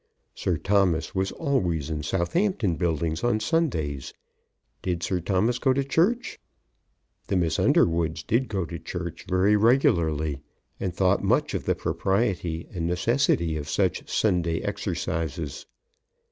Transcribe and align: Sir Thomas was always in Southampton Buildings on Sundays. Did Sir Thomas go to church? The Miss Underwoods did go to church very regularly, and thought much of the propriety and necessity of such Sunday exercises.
Sir 0.33 0.57
Thomas 0.57 1.13
was 1.13 1.31
always 1.33 1.91
in 1.91 2.01
Southampton 2.01 2.75
Buildings 2.75 3.23
on 3.23 3.39
Sundays. 3.39 4.15
Did 4.81 5.03
Sir 5.03 5.19
Thomas 5.19 5.59
go 5.59 5.73
to 5.73 5.83
church? 5.83 6.39
The 7.27 7.35
Miss 7.35 7.59
Underwoods 7.59 8.23
did 8.23 8.47
go 8.47 8.65
to 8.65 8.79
church 8.79 9.27
very 9.29 9.55
regularly, 9.55 10.41
and 10.79 10.91
thought 10.91 11.23
much 11.23 11.53
of 11.53 11.65
the 11.65 11.75
propriety 11.75 12.67
and 12.73 12.87
necessity 12.87 13.57
of 13.57 13.69
such 13.69 14.09
Sunday 14.09 14.61
exercises. 14.61 15.67